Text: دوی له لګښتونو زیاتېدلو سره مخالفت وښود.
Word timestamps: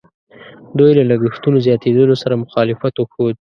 دوی 0.77 0.91
له 0.99 1.03
لګښتونو 1.11 1.57
زیاتېدلو 1.65 2.15
سره 2.23 2.41
مخالفت 2.43 2.93
وښود. 2.97 3.29